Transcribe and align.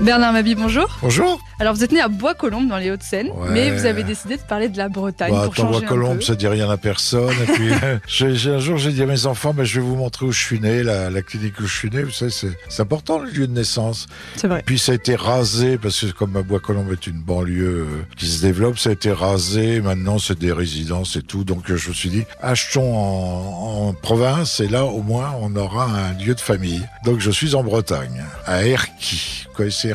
Bernard 0.00 0.32
Mabi, 0.32 0.54
bonjour. 0.54 0.88
Bonjour. 1.02 1.38
Alors 1.58 1.74
vous 1.74 1.84
êtes 1.84 1.92
né 1.92 2.00
à 2.00 2.08
Bois-Colombes 2.08 2.68
dans 2.68 2.78
les 2.78 2.90
Hauts-de-Seine, 2.90 3.28
Ouais. 3.36 3.48
mais 3.50 3.70
vous 3.70 3.84
avez 3.84 4.02
décidé 4.02 4.38
de 4.38 4.42
parler 4.42 4.70
de 4.70 4.78
la 4.78 4.88
Bretagne 4.88 5.30
Bah, 5.30 5.42
pour 5.44 5.52
attends, 5.52 5.72
changer 5.74 5.86
peu. 5.86 6.20
ça 6.22 6.34
dit 6.36 6.46
rien 6.48 6.70
à 6.70 6.78
personne. 6.78 7.34
Et 7.42 7.52
puis, 7.52 7.70
un 8.50 8.58
jour, 8.60 8.78
j'ai 8.78 8.92
dit 8.92 9.02
à 9.02 9.06
mes 9.06 9.26
enfants, 9.26 9.52
bah, 9.52 9.64
je 9.64 9.78
vais 9.78 9.86
vous 9.86 9.96
montrer 9.96 10.24
où 10.24 10.32
je 10.32 10.42
suis 10.42 10.58
né, 10.58 10.82
la, 10.82 11.10
la 11.10 11.20
clinique 11.20 11.60
où 11.60 11.66
je 11.66 11.76
suis 11.76 11.90
né. 11.90 12.02
Vous 12.02 12.12
savez, 12.12 12.30
c'est 12.30 12.80
important 12.80 13.18
le 13.18 13.28
lieu 13.30 13.46
de 13.46 13.52
naissance. 13.52 14.06
C'est 14.36 14.48
vrai. 14.48 14.62
Puis 14.64 14.78
ça 14.78 14.92
a 14.92 14.94
été 14.94 15.14
rasé 15.16 15.76
parce 15.76 16.00
que 16.00 16.10
comme 16.12 16.32
Bois-Colombes 16.32 16.92
est 16.92 17.06
une 17.06 17.20
banlieue 17.20 17.86
euh, 17.90 18.06
qui 18.16 18.26
se 18.26 18.40
développe, 18.40 18.78
ça 18.78 18.88
a 18.88 18.92
été 18.92 19.12
rasé. 19.12 19.82
Maintenant, 19.82 20.18
c'est 20.18 20.38
des 20.38 20.52
résidences 20.52 21.16
et 21.16 21.22
tout. 21.22 21.44
Donc, 21.44 21.64
je 21.66 21.88
me 21.90 21.94
suis 21.94 22.08
dit, 22.08 22.24
achetons 22.40 22.96
en, 22.96 23.88
en 23.88 23.92
province 23.92 24.60
et 24.60 24.68
là, 24.68 24.86
au 24.86 25.02
moins, 25.02 25.34
on 25.42 25.54
aura 25.56 25.84
un 25.84 26.14
lieu 26.14 26.34
de 26.34 26.40
famille. 26.40 26.82
Donc, 27.04 27.20
je 27.20 27.30
suis 27.30 27.54
en 27.54 27.62
Bretagne, 27.62 28.24
à 28.46 28.64
Erquy. 28.64 29.44
Vous 29.50 29.56
connaissez 29.56 29.89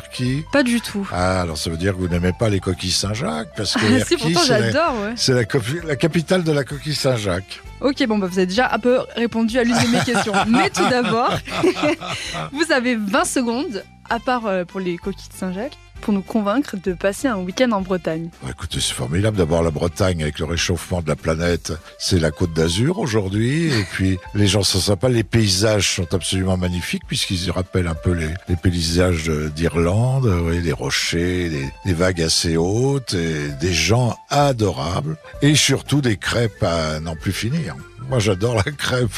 Pas 0.52 0.62
du 0.62 0.80
tout. 0.80 1.06
Ah, 1.12 1.42
alors 1.42 1.56
ça 1.58 1.70
veut 1.70 1.76
dire 1.76 1.92
que 1.94 1.98
vous 1.98 2.08
n'aimez 2.08 2.32
pas 2.38 2.48
les 2.48 2.60
coquilles 2.60 2.90
Saint-Jacques 2.90 3.50
parce 3.56 3.74
que 3.74 4.04
si 4.06 4.16
pourtant 4.16 4.40
c'est 4.40 4.48
la- 4.60 4.70
j'adore, 4.72 4.94
ouais. 5.02 5.12
c'est 5.16 5.32
la 5.34 5.96
capitale 5.96 6.44
de 6.44 6.52
la 6.52 6.64
coquille 6.64 6.94
Saint-Jacques. 6.94 7.60
Ok, 7.80 8.04
bon, 8.06 8.18
bah, 8.18 8.26
vous 8.26 8.38
avez 8.38 8.46
déjà 8.46 8.72
un 8.72 8.78
peu 8.78 9.00
répondu 9.16 9.58
à 9.58 9.64
l'une 9.64 9.76
de 9.76 9.88
mes 9.88 10.02
questions. 10.04 10.32
Mais 10.48 10.70
tout 10.70 10.88
d'abord, 10.88 11.30
vous 12.52 12.72
avez 12.72 12.96
20 12.96 13.24
secondes, 13.24 13.84
à 14.08 14.18
part 14.18 14.46
euh, 14.46 14.64
pour 14.64 14.80
les 14.80 14.96
coquilles 14.96 15.28
de 15.28 15.34
Saint-Jacques, 15.34 15.76
pour 16.00 16.12
nous 16.12 16.22
convaincre 16.22 16.76
de 16.82 16.92
passer 16.92 17.28
un 17.28 17.36
week-end 17.38 17.70
en 17.72 17.80
Bretagne. 17.80 18.28
Bah, 18.42 18.50
écoutez, 18.50 18.80
c'est 18.80 18.92
formidable. 18.94 19.36
D'abord, 19.36 19.62
la 19.62 19.70
Bretagne, 19.70 20.22
avec 20.22 20.38
le 20.38 20.44
réchauffement 20.44 21.02
de 21.02 21.08
la 21.08 21.16
planète, 21.16 21.72
c'est 21.98 22.18
la 22.18 22.30
côte 22.30 22.52
d'Azur 22.52 22.98
aujourd'hui. 22.98 23.66
Et 23.72 23.84
puis, 23.92 24.18
les 24.34 24.46
gens 24.46 24.62
sont 24.62 24.78
sympas. 24.80 25.08
Les 25.08 25.24
paysages 25.24 25.94
sont 25.96 26.12
absolument 26.14 26.56
magnifiques, 26.56 27.02
puisqu'ils 27.06 27.50
rappellent 27.50 27.88
un 27.88 27.94
peu 27.94 28.12
les, 28.12 28.28
les 28.48 28.56
paysages 28.56 29.24
de- 29.24 29.48
d'Irlande. 29.48 30.26
Vous 30.26 30.44
voyez, 30.44 30.60
les 30.60 30.72
rochers, 30.72 31.48
les, 31.48 31.68
les 31.84 31.92
vagues 31.94 32.22
assez 32.22 32.56
hautes, 32.56 33.14
et 33.14 33.48
des 33.60 33.72
gens 33.72 34.16
adorables. 34.30 35.16
Et 35.42 35.54
surtout, 35.54 36.00
des 36.00 36.16
crêpes 36.16 36.62
à 36.62 37.00
n'en 37.00 37.16
plus 37.16 37.32
finir. 37.32 37.74
Moi, 38.08 38.20
j'adore 38.20 38.54
la 38.54 38.62
crêpe. 38.62 39.10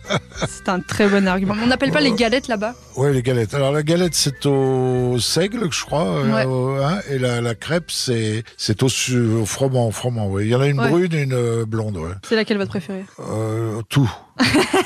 C'est 0.48 0.68
un 0.68 0.78
très 0.78 1.08
bon 1.08 1.26
argument. 1.26 1.54
On 1.60 1.66
n'appelle 1.66 1.90
pas 1.90 2.00
les 2.00 2.12
galettes 2.12 2.46
là-bas? 2.46 2.74
Ouais, 2.96 3.12
les 3.12 3.22
galettes. 3.22 3.54
Alors 3.54 3.72
la 3.72 3.82
galette, 3.82 4.14
c'est 4.14 4.46
au 4.46 5.18
seigle, 5.18 5.66
je 5.72 5.84
crois, 5.84 6.22
Ouais. 6.32 6.44
au- 6.44 6.76
hein, 6.82 6.98
et 7.10 7.18
la, 7.18 7.40
la 7.40 7.54
crêpe, 7.54 7.90
c'est 7.90 8.44
c'est 8.56 8.82
au, 8.82 8.86
au 8.86 9.46
froment, 9.46 9.88
au 9.88 9.90
froment. 9.90 10.38
Il 10.38 10.48
y 10.48 10.54
en 10.54 10.60
a 10.60 10.66
une 10.66 10.80
Ouais. 10.80 10.88
brune 10.90 11.14
et 11.14 11.22
une 11.22 11.32
euh, 11.32 11.64
blonde. 11.66 11.96
Ouais. 11.96 12.10
C'est 12.28 12.36
laquelle 12.36 12.58
votre 12.58 12.70
préférée? 12.70 13.04
Euh, 13.20 13.80
tout. 13.88 14.10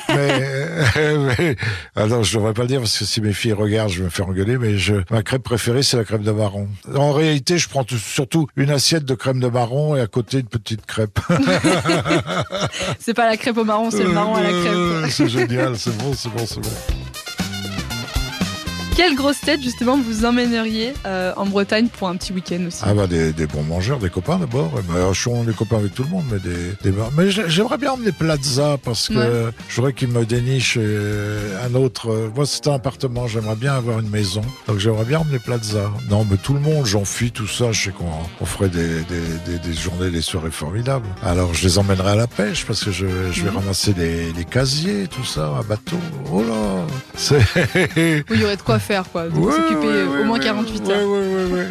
mais, 0.08 0.41
mais- 1.38 1.56
ah 1.96 2.06
non, 2.06 2.22
je 2.22 2.36
devrais 2.38 2.52
pas 2.55 2.62
le 2.62 2.68
dire 2.68 2.78
parce 2.80 2.96
que 2.96 3.05
si 3.05 3.20
mes 3.20 3.33
filles 3.33 3.52
regardent, 3.52 3.91
je 3.91 3.98
vais 3.98 4.05
me 4.05 4.11
faire 4.11 4.28
engueuler. 4.28 4.58
Mais 4.58 4.78
je, 4.78 4.94
ma 5.11 5.22
crêpe 5.22 5.42
préférée, 5.42 5.83
c'est 5.83 5.96
la 5.96 6.05
crêpe 6.05 6.22
de 6.22 6.30
marron. 6.30 6.68
En 6.94 7.12
réalité, 7.12 7.58
je 7.58 7.68
prends 7.68 7.83
tout- 7.83 7.98
surtout 7.98 8.46
une 8.56 8.70
assiette 8.70 9.05
de 9.05 9.14
crème 9.14 9.41
de 9.41 9.48
marron 9.48 9.96
et 9.96 10.00
à 10.00 10.06
côté 10.06 10.38
une 10.38 10.46
petite 10.46 10.86
crêpe. 10.86 11.18
C'est 13.00 13.14
pas 13.14 13.27
la 13.28 13.36
crêpe 13.36 13.56
au 13.56 13.64
marron, 13.64 13.91
c'est 13.91 14.02
le 14.05 14.11
marron 14.11 14.34
à 14.36 14.42
la 14.42 14.50
Euh, 14.50 15.00
crêpe. 15.00 15.11
C'est 15.12 15.28
génial, 15.28 15.77
c'est 15.77 15.96
bon, 15.98 16.12
c'est 16.14 16.28
bon, 16.28 16.46
c'est 16.46 16.61
bon. 16.61 16.70
Quelle 19.00 19.14
grosse 19.14 19.40
tête 19.40 19.62
justement 19.62 19.96
vous 19.96 20.26
emmèneriez 20.26 20.92
euh, 21.06 21.32
en 21.38 21.46
Bretagne 21.46 21.88
pour 21.88 22.08
un 22.08 22.16
petit 22.16 22.34
week-end 22.34 22.58
aussi 22.66 22.82
Ah 22.84 22.92
bah 22.92 23.06
des, 23.06 23.32
des 23.32 23.46
bons 23.46 23.62
mangeurs, 23.62 23.98
des 23.98 24.10
copains 24.10 24.36
d'abord. 24.36 24.74
Ouais, 24.74 24.82
bah, 24.86 24.94
je 25.10 25.18
suis 25.18 25.30
des 25.46 25.54
copains 25.54 25.78
avec 25.78 25.94
tout 25.94 26.02
le 26.02 26.10
monde, 26.10 26.24
mais 26.30 26.38
des, 26.38 26.74
des 26.90 26.94
mais 27.16 27.30
j'ai- 27.30 27.48
j'aimerais 27.48 27.78
bien 27.78 27.92
emmener 27.92 28.12
Plaza 28.12 28.76
parce 28.84 29.08
que 29.08 29.14
Ouais. 29.14 29.52
je 29.70 29.76
voudrais 29.76 29.94
qu'il 29.94 30.08
me 30.08 30.26
déniche 30.26 30.76
euh, 30.78 31.66
un 31.66 31.74
autre. 31.77 32.10
euh, 32.10 32.28
Moi 32.36 32.44
c'est 32.44 32.68
un 32.68 32.74
appartement, 32.74 33.27
j'aimerais 33.27 33.56
bien 33.56 33.72
avoir 33.72 34.00
une 34.00 34.10
maison, 34.10 34.42
donc 34.68 34.78
j'aimerais 34.78 35.06
bien 35.06 35.20
emmener 35.20 35.39
Plaza. 35.39 35.90
Non 36.10 36.27
mais 36.30 36.36
tout 36.36 36.52
le 36.52 36.60
monde, 36.60 36.84
j'en 36.84 37.06
fuis 37.06 37.33
tout 37.33 37.48
ça. 37.48 37.72
Je 37.72 37.84
sais 37.84 37.90
qu'on 37.92 38.05
on 38.42 38.44
ferait 38.44 38.68
des, 38.68 39.00
des, 39.64 39.72
journées, 39.72 40.10
des 40.10 40.20
soirées 40.20 40.50
formidables. 40.50 41.06
Alors 41.24 41.55
je 41.55 41.64
les 41.66 41.78
emmènerai 41.78 42.10
à 42.10 42.16
la 42.16 42.27
pêche 42.27 42.66
parce 42.66 42.84
que 42.84 42.90
je, 42.92 43.06
je 43.33 43.42
vais 43.44 43.48
ramasser 43.50 43.94
des, 43.94 44.30
des 44.34 44.44
casiers, 44.44 45.06
tout 45.08 45.24
ça, 45.24 45.46
un 45.58 45.62
bateau. 45.62 45.96
Oh 46.30 46.42
là, 46.42 46.84
c'est 47.16 47.40
il 48.30 48.39
y 48.39 48.44
aurait 48.44 48.58
de 48.58 48.62
quoi 48.62 48.78
faire 48.78 48.89
quoi, 49.12 49.28
de 49.28 49.39
Ouais, 49.39 49.52
s'occuper 49.52 49.86
euh, 49.86 50.23
au 50.23 50.24
moins 50.24 50.39
ouais, 50.39 50.45
48 50.45 50.86
ouais, 50.86 50.92
heures. 50.92 51.67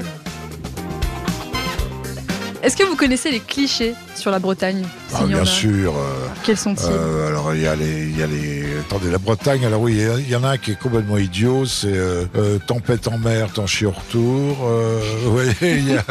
Est-ce 2.62 2.76
que 2.76 2.84
vous 2.84 2.98
connaissez 2.98 3.32
les 3.32 3.40
clichés 3.40 3.96
sur 4.16 4.32
la 4.32 4.40
Bretagne 4.40 4.84
Ah, 5.14 5.24
bien 5.24 5.44
a. 5.44 5.46
sûr. 5.46 5.94
euh, 5.96 6.28
Quels 6.44 6.58
sont-ils 6.58 6.90
Euh, 6.92 7.28
alors 7.28 7.56
il 7.56 7.62
y 7.62 7.68
a 7.68 7.74
les, 7.76 8.04
il 8.10 8.18
y 8.20 8.22
a 8.22 8.28
les. 8.28 8.66
Attendez, 8.82 9.10
la 9.10 9.18
Bretagne. 9.18 9.66
Alors 9.66 9.80
oui, 9.82 9.98
il 10.18 10.30
y 10.30 10.36
en 10.36 10.44
a 10.44 10.50
un 10.50 10.58
qui 10.58 10.72
est 10.72 10.80
complètement 10.80 11.18
idiot. 11.18 11.66
C'est 11.66 11.88
euh, 11.94 12.58
tempête 12.68 13.08
en 13.08 13.18
mer, 13.18 13.48
t'en 13.54 13.66
chies 13.66 13.86
au 13.86 13.92
retour. 13.92 14.58
Vous 15.24 15.32
voyez, 15.32 15.54
il 15.62 15.90
y 15.90 15.96
a 15.96 16.04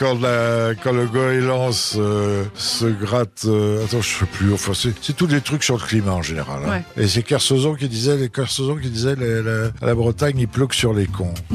quand 0.00 0.20
la, 0.20 0.74
quand 0.82 0.92
le 0.92 1.06
goéland 1.06 1.70
se, 1.70 2.42
se 2.54 2.86
gratte. 2.86 3.46
attends, 3.84 4.00
je 4.02 4.18
sais 4.18 4.26
plus. 4.32 4.52
Enfin, 4.52 4.72
c'est 4.74 5.12
tous 5.16 5.28
des 5.28 5.40
trucs 5.40 5.62
sur 5.62 5.76
le 5.76 5.82
climat 5.82 6.12
en 6.12 6.22
général. 6.22 6.62
hein. 6.68 6.82
Et 6.96 7.06
c'est 7.06 7.22
Kersozon 7.22 7.74
qui 7.76 7.88
disait, 7.88 8.16
les 8.16 8.30
Kersozon 8.30 8.76
qui 8.76 8.90
disait, 8.90 9.14
les- 9.14 9.42
la, 9.80 9.94
Bretagne, 9.94 10.38
il 10.38 10.48
pleut 10.48 10.66
que 10.66 10.74
sur 10.74 10.92
les 10.92 11.06
cons. 11.06 11.34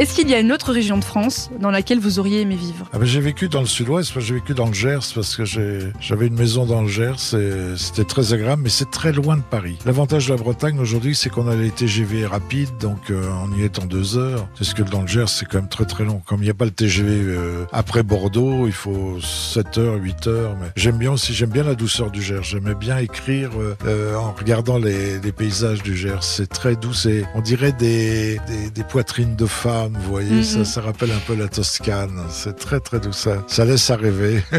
Est-ce 0.00 0.14
qu'il 0.14 0.30
y 0.30 0.34
a 0.34 0.40
une 0.40 0.50
autre 0.50 0.72
région 0.72 0.96
de 0.96 1.04
France 1.04 1.50
dans 1.60 1.70
laquelle 1.70 2.00
vous 2.00 2.18
auriez 2.18 2.40
aimé 2.40 2.56
vivre? 2.56 2.88
Ah 2.94 2.98
ben, 2.98 3.04
j'ai 3.04 3.20
vécu 3.20 3.50
dans 3.50 3.60
le 3.60 3.66
sud-ouest, 3.66 4.18
j'ai 4.18 4.36
vécu 4.36 4.54
dans 4.54 4.68
le 4.68 4.72
Gers 4.72 5.12
parce 5.14 5.36
que 5.36 5.44
j'avais 5.44 6.26
une 6.26 6.38
maison 6.38 6.64
dans 6.64 6.80
le 6.80 6.88
Gers 6.88 7.34
et 7.34 7.76
c'était 7.76 8.06
très 8.06 8.32
agréable, 8.32 8.62
mais 8.62 8.70
c'est 8.70 8.90
très 8.90 9.12
loin 9.12 9.36
de 9.36 9.42
Paris. 9.42 9.76
L'avantage 9.84 10.28
de 10.28 10.32
la 10.32 10.38
Bretagne 10.38 10.78
aujourd'hui, 10.78 11.14
c'est 11.14 11.28
qu'on 11.28 11.48
a 11.48 11.54
les 11.54 11.68
TGV 11.68 12.24
rapides, 12.24 12.70
donc 12.80 13.10
euh, 13.10 13.28
on 13.44 13.54
y 13.58 13.62
est 13.62 13.78
en 13.78 13.84
deux 13.84 14.16
heures. 14.16 14.48
C'est 14.56 14.64
ce 14.64 14.74
que 14.74 14.82
dans 14.82 15.02
le 15.02 15.06
Gers, 15.06 15.28
c'est 15.28 15.44
quand 15.44 15.58
même 15.58 15.68
très 15.68 15.84
très 15.84 16.04
long. 16.04 16.22
Comme 16.24 16.40
il 16.40 16.44
n'y 16.44 16.50
a 16.50 16.54
pas 16.54 16.64
le 16.64 16.70
TGV 16.70 17.10
euh, 17.10 17.66
après 17.70 18.02
Bordeaux, 18.02 18.66
il 18.66 18.72
faut 18.72 19.20
7 19.20 19.76
heures, 19.76 19.96
8 19.96 20.26
heures. 20.28 20.56
Mais 20.62 20.68
j'aime 20.76 20.96
bien 20.96 21.12
aussi, 21.12 21.34
j'aime 21.34 21.50
bien 21.50 21.64
la 21.64 21.74
douceur 21.74 22.10
du 22.10 22.22
Gers. 22.22 22.42
J'aimais 22.44 22.74
bien 22.74 22.96
écrire 22.96 23.50
euh, 23.84 24.14
en 24.14 24.32
regardant 24.32 24.78
les, 24.78 25.20
paysages 25.36 25.82
du 25.82 25.94
Gers. 25.94 26.22
C'est 26.22 26.48
très 26.48 26.74
doux, 26.74 26.94
c'est, 26.94 27.26
on 27.34 27.42
dirait 27.42 27.72
des, 27.72 28.40
des 28.74 28.84
poitrines 28.84 29.36
de 29.36 29.44
femmes, 29.44 29.89
vous 29.98 30.10
voyez. 30.10 30.42
Ça, 30.42 30.64
ça 30.64 30.80
rappelle 30.80 31.10
un 31.12 31.18
peu 31.26 31.34
la 31.34 31.48
Toscane. 31.48 32.24
C'est 32.30 32.56
très 32.56 32.80
très 32.80 33.00
doux, 33.00 33.12
ça, 33.12 33.42
ça 33.46 33.64
laisse 33.64 33.90
à 33.90 33.96
rêver. 33.96 34.42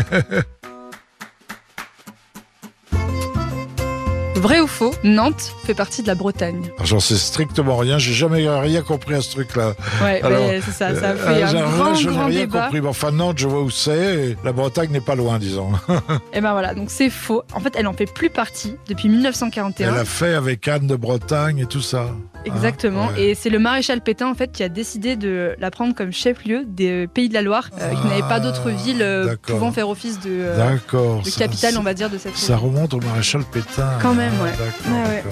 Vrai 4.35 4.59
ou 4.59 4.65
faux 4.65 4.91
Nantes 5.03 5.53
fait 5.65 5.75
partie 5.75 6.01
de 6.01 6.07
la 6.07 6.15
Bretagne. 6.15 6.71
Alors, 6.73 6.85
J'en 6.87 6.99
sais 6.99 7.15
strictement 7.15 7.77
rien, 7.77 7.99
j'ai 7.99 8.13
jamais 8.13 8.49
rien 8.49 8.81
compris 8.81 9.13
à 9.13 9.21
ce 9.21 9.29
truc-là. 9.31 9.73
Ouais, 10.01 10.19
c'est 10.65 10.71
ça, 10.71 10.95
ça 10.99 11.09
a 11.09 11.11
Euh, 11.11 11.15
fait 11.15 11.47
j'ai- 11.47 11.57
un 11.59 11.69
grand, 11.69 11.93
je 11.93 12.07
n'ai 12.09 12.15
grand 12.15 12.25
rien 12.25 12.39
débat. 12.39 12.63
compris. 12.63 12.81
Mais 12.81 12.87
enfin, 12.87 13.11
Nantes, 13.11 13.37
je 13.37 13.47
vois 13.47 13.61
où 13.61 13.69
c'est. 13.69 14.35
La 14.43 14.51
Bretagne 14.51 14.89
n'est 14.89 14.99
pas 14.99 15.13
loin, 15.13 15.37
disons. 15.37 15.73
Et 16.33 16.41
ben 16.41 16.53
voilà, 16.53 16.73
donc 16.73 16.89
c'est 16.89 17.11
faux. 17.11 17.43
En 17.53 17.59
fait, 17.59 17.75
elle 17.77 17.85
en 17.85 17.93
fait 17.93 18.11
plus 18.11 18.31
partie 18.31 18.75
depuis 18.87 19.09
1941. 19.09 19.93
Elle 19.93 19.99
a 19.99 20.05
fait 20.05 20.33
avec 20.33 20.67
Anne 20.67 20.87
de 20.87 20.95
Bretagne 20.95 21.59
et 21.59 21.65
tout 21.67 21.81
ça. 21.81 22.07
Exactement. 22.45 23.09
Ah, 23.09 23.13
ouais. 23.13 23.23
Et 23.23 23.35
c'est 23.35 23.49
le 23.49 23.59
maréchal 23.59 24.01
Pétain 24.01 24.27
en 24.27 24.33
fait 24.33 24.51
qui 24.51 24.63
a 24.63 24.69
décidé 24.69 25.15
de 25.15 25.55
la 25.59 25.71
prendre 25.71 25.95
comme 25.95 26.11
chef-lieu 26.11 26.63
des 26.65 27.07
Pays 27.07 27.29
de 27.29 27.33
la 27.33 27.41
Loire, 27.41 27.69
euh, 27.79 27.89
qui 27.89 28.07
n'avait 28.07 28.21
pas 28.21 28.39
d'autres 28.39 28.67
Ah, 28.71 28.83
villes 28.83 29.01
euh, 29.01 29.35
pouvant 29.43 29.71
faire 29.71 29.89
office 29.89 30.19
de, 30.19 30.29
euh, 30.29 30.75
de 30.77 31.37
capitale, 31.37 31.77
on 31.77 31.83
va 31.83 31.93
dire, 31.93 32.09
de 32.09 32.17
cette 32.17 32.35
Ça 32.35 32.57
remonte 32.57 32.93
au 32.93 32.99
maréchal 32.99 33.43
Pétain. 33.51 33.89
Quand 34.01 34.13
même, 34.13 34.33
ouais. 34.41 35.23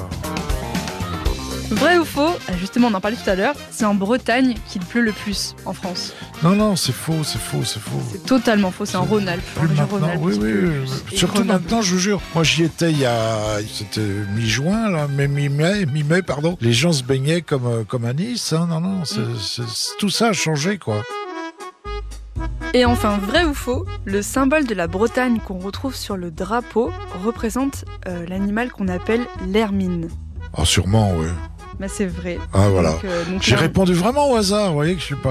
Vrai 1.72 1.98
ou 2.00 2.06
faux 2.06 2.32
Justement, 2.60 2.88
on 2.88 2.94
en 2.94 3.02
parlait 3.02 3.18
tout 3.24 3.30
à 3.30 3.36
l'heure. 3.36 3.56
C'est 3.72 3.86
en 3.86 3.94
Bretagne 3.94 4.56
qu'il 4.68 4.82
pleut 4.84 5.02
le 5.02 5.12
plus 5.12 5.56
en 5.66 5.74
France. 5.74 6.14
Non, 6.44 6.52
non, 6.56 6.76
c'est 6.76 6.92
faux, 6.92 7.24
c'est 7.24 7.40
faux, 7.40 7.64
c'est 7.64 7.80
faux. 7.80 8.02
C'est 8.12 8.26
totalement 8.26 8.72
faux. 8.72 8.86
C'est 8.86 8.98
en 8.98 9.04
Rhône-Alpes, 9.04 9.44
maintenant, 9.62 9.88
Rhône-Alpes. 9.88 10.20
oui, 10.22 10.38
oui, 10.42 10.52
oui. 11.12 11.18
Surtout 11.18 11.44
maintenant, 11.44 11.82
je 11.82 11.94
vous 11.94 12.00
jure. 12.00 12.22
Moi, 12.34 12.44
j'y 12.44 12.64
étais 12.64 12.92
il 12.92 13.00
y 13.00 13.06
a, 13.06 13.60
c'était 13.72 14.02
mi-juin, 14.36 14.90
là, 14.90 15.08
mais 15.10 15.28
mi-mai, 15.28 15.86
mi-mai, 15.86 16.22
pardon. 16.24 16.58
Les 16.62 16.74
gens 16.74 16.92
se 16.92 17.04
baignaient 17.04 17.42
comme, 17.42 17.68
euh, 17.68 17.84
comme 17.84 18.06
à 18.06 18.14
Nice, 18.14 18.52
hein. 18.54 18.68
Non, 18.70 18.80
non, 18.82 19.06
c'est, 19.06 19.20
Mm. 19.20 19.66
tout 20.00 20.10
ça 20.10 20.30
a 20.30 20.34
changé, 20.34 20.78
quoi. 20.80 21.04
Et 22.74 22.86
enfin, 22.86 23.18
vrai 23.18 23.46
ou 23.46 23.54
faux 23.54 23.86
Le 24.06 24.22
symbole 24.22 24.66
de 24.66 24.74
la 24.76 24.88
Bretagne 24.88 25.40
qu'on 25.46 25.58
retrouve 25.60 25.96
sur 25.96 26.18
le 26.18 26.32
drapeau 26.32 26.92
représente 27.24 27.84
euh, 28.08 28.26
l'animal 28.28 28.72
qu'on 28.72 28.88
appelle 28.88 29.26
l'hermine. 29.48 30.08
Ah, 30.56 30.66
sûrement, 30.66 31.14
oui. 31.18 31.28
Mais 31.80 31.88
c'est 31.88 32.06
vrai. 32.08 32.38
Ah, 32.54 32.68
voilà. 32.70 32.94
Euh, 33.06 33.24
J'ai 33.40 33.56
là, 33.56 33.62
répondu 33.62 33.94
vraiment 33.94 34.30
au 34.32 34.36
hasard, 34.36 34.68
vous 34.70 34.74
voyez 34.74 34.96
que 34.96 35.00
je 35.00 35.06
suis 35.06 35.16
pas. 35.16 35.30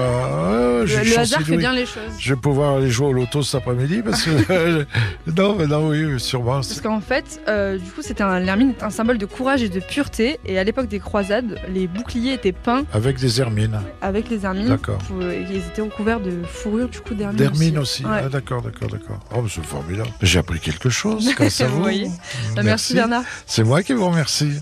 Je 0.79 0.81
Le, 0.81 0.87
suis 0.87 0.97
le 0.97 1.03
chanceux, 1.05 1.19
hasard 1.19 1.41
fait 1.43 1.57
bien 1.57 1.73
les 1.73 1.85
choses. 1.85 2.01
Je 2.17 2.33
vais 2.33 2.39
pouvoir 2.39 2.77
aller 2.77 2.89
jouer 2.89 3.07
au 3.07 3.13
loto 3.13 3.43
cet 3.43 3.61
après-midi 3.61 4.01
parce 4.03 4.23
que. 4.23 4.85
non, 5.37 5.55
mais 5.57 5.67
non, 5.67 5.89
oui, 5.89 6.19
sûrement. 6.19 6.53
Parce 6.55 6.81
qu'en 6.81 7.01
fait, 7.01 7.39
euh, 7.47 7.77
du 7.77 7.91
coup, 7.91 8.01
c'était 8.01 8.23
un 8.23 8.39
l'hermine, 8.39 8.71
est 8.71 8.83
un 8.83 8.89
symbole 8.89 9.19
de 9.19 9.25
courage 9.27 9.61
et 9.61 9.69
de 9.69 9.79
pureté. 9.79 10.39
Et 10.45 10.57
à 10.57 10.63
l'époque 10.63 10.87
des 10.87 10.99
croisades, 10.99 11.59
les 11.71 11.85
boucliers 11.87 12.33
étaient 12.33 12.51
peints 12.51 12.83
Avec 12.93 13.19
des 13.19 13.39
hermines. 13.39 13.79
avec 14.01 14.29
les 14.29 14.43
hermines. 14.45 14.69
D'accord. 14.69 14.97
Ils 15.21 15.57
étaient 15.57 15.81
recouverts 15.83 16.19
de 16.19 16.31
fourrure 16.45 16.89
du 16.89 16.99
coup 16.99 17.13
d'hermine. 17.13 17.37
D'hermine 17.37 17.77
aussi. 17.77 18.03
aussi. 18.03 18.05
Ouais. 18.11 18.21
Ah, 18.25 18.29
d'accord, 18.29 18.61
d'accord, 18.63 18.89
d'accord. 18.89 19.19
Oh, 19.35 19.41
mais 19.43 19.49
c'est 19.53 19.63
formidable. 19.63 20.09
J'ai 20.23 20.39
appris 20.39 20.59
quelque 20.59 20.89
chose 20.89 21.29
grâce 21.37 21.61
à 21.61 21.67
Vous 21.67 21.75
vous. 21.77 21.81
voyez. 21.83 22.07
Bah, 22.55 22.63
merci 22.63 22.93
Bernard. 22.95 23.23
C'est 23.45 23.63
moi 23.63 23.83
qui 23.83 23.93
vous 23.93 24.07
remercie. 24.09 24.61